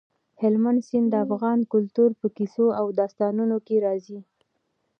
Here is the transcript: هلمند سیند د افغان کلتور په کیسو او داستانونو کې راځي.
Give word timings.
هلمند 0.41 0.79
سیند 0.87 1.07
د 1.11 1.15
افغان 1.25 1.59
کلتور 1.73 2.09
په 2.19 2.27
کیسو 2.37 2.65
او 2.79 2.85
داستانونو 2.99 3.57
کې 3.65 3.75
راځي. 3.85 4.19